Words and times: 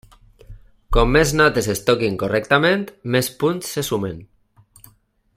Com 0.95 1.11
més 1.15 1.33
notes 1.41 1.67
es 1.73 1.83
toquin 1.89 2.17
correctament, 2.23 2.85
més 3.17 3.29
punts 3.43 3.69
se 3.75 3.85
sumen. 3.91 4.19